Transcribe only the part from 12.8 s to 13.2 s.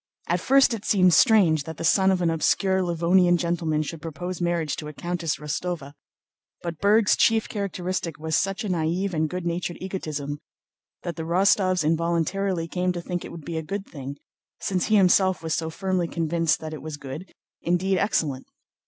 to